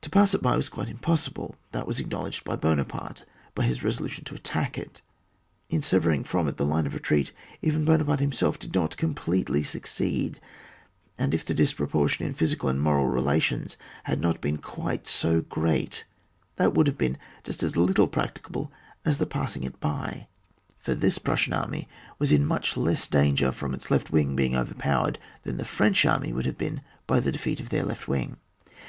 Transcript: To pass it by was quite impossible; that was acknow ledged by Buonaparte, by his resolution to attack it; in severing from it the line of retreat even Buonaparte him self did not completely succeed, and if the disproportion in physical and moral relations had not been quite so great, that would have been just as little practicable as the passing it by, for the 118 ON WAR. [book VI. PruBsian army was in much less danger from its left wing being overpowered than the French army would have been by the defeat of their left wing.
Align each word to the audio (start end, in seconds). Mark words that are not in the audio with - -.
To 0.00 0.10
pass 0.10 0.34
it 0.34 0.42
by 0.42 0.56
was 0.56 0.68
quite 0.68 0.88
impossible; 0.88 1.54
that 1.70 1.86
was 1.86 2.00
acknow 2.00 2.24
ledged 2.24 2.42
by 2.42 2.56
Buonaparte, 2.56 3.24
by 3.54 3.62
his 3.62 3.84
resolution 3.84 4.24
to 4.24 4.34
attack 4.34 4.76
it; 4.76 5.00
in 5.70 5.80
severing 5.80 6.24
from 6.24 6.48
it 6.48 6.56
the 6.56 6.66
line 6.66 6.88
of 6.88 6.94
retreat 6.94 7.30
even 7.62 7.84
Buonaparte 7.84 8.18
him 8.18 8.32
self 8.32 8.58
did 8.58 8.74
not 8.74 8.96
completely 8.96 9.62
succeed, 9.62 10.40
and 11.16 11.32
if 11.32 11.44
the 11.44 11.54
disproportion 11.54 12.26
in 12.26 12.34
physical 12.34 12.68
and 12.68 12.80
moral 12.80 13.06
relations 13.06 13.76
had 14.02 14.20
not 14.20 14.40
been 14.40 14.56
quite 14.56 15.06
so 15.06 15.42
great, 15.42 16.04
that 16.56 16.74
would 16.74 16.88
have 16.88 16.98
been 16.98 17.16
just 17.44 17.62
as 17.62 17.76
little 17.76 18.08
practicable 18.08 18.72
as 19.04 19.18
the 19.18 19.24
passing 19.24 19.62
it 19.62 19.78
by, 19.78 20.26
for 20.80 20.96
the 20.96 20.98
118 20.98 20.98
ON 20.98 20.98
WAR. 20.98 20.98
[book 20.98 20.98
VI. 20.98 21.32
PruBsian 21.32 21.62
army 21.62 21.88
was 22.18 22.32
in 22.32 22.44
much 22.44 22.76
less 22.76 23.06
danger 23.06 23.52
from 23.52 23.72
its 23.72 23.88
left 23.88 24.10
wing 24.10 24.34
being 24.34 24.56
overpowered 24.56 25.20
than 25.44 25.58
the 25.58 25.64
French 25.64 26.04
army 26.04 26.32
would 26.32 26.44
have 26.44 26.58
been 26.58 26.80
by 27.06 27.20
the 27.20 27.30
defeat 27.30 27.60
of 27.60 27.68
their 27.68 27.84
left 27.84 28.08
wing. 28.08 28.36